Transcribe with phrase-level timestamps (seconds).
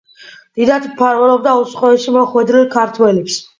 [0.59, 3.41] დიდად მფარველობდა უცხოეთში მოხვედრილ ქართველებს.